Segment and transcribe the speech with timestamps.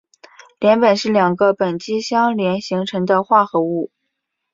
[0.59, 3.91] 联苯是两个苯基相连形成的化合物。